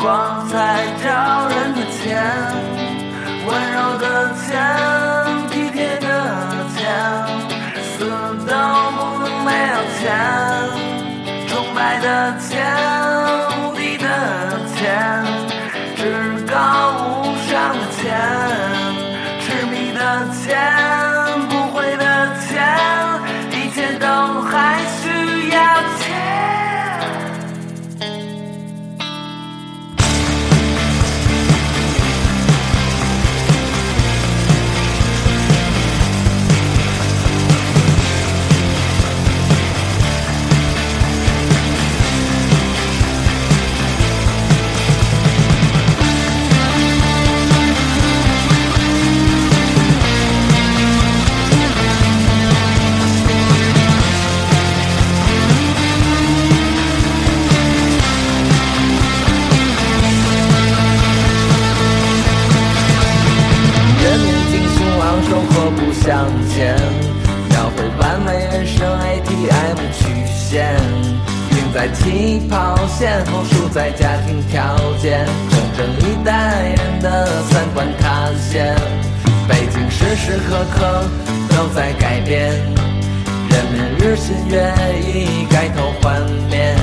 [0.00, 2.16] 光彩照人的钱，
[3.46, 4.48] 温柔的钱，
[5.50, 6.06] 体贴的
[6.74, 6.80] 钱，
[7.82, 8.08] 死
[8.46, 8.52] 都
[8.96, 10.08] 不能没有钱，
[11.48, 12.64] 崇拜的钱，
[13.62, 14.06] 无敌的
[14.74, 15.22] 钱，
[15.96, 16.00] 至
[16.46, 16.56] 高
[16.96, 18.08] 无上的钱，
[19.40, 20.00] 痴迷的
[20.32, 20.56] 钱，
[72.30, 78.72] 起跑线后，输在家庭条件，整整一代人的三观塌陷。
[79.48, 81.02] 北京时时刻刻
[81.48, 86.76] 都在改变，人们日新月异，改头换面。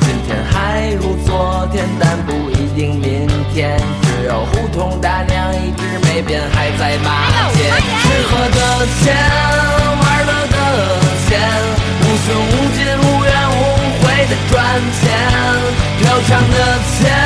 [0.00, 3.78] 今天还如昨天，但不一定明天。
[4.02, 7.70] 只有胡同大娘一直没变，还在骂街。
[8.02, 9.14] 吃喝的钱，
[16.24, 17.21] 唱的甜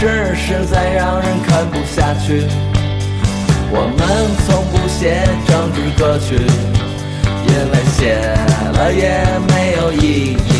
[0.00, 2.44] 事实在让人看不下去，
[3.72, 4.00] 我们
[4.46, 6.36] 从不写政治歌曲，
[7.48, 8.14] 因为写
[8.74, 10.57] 了也没有意义。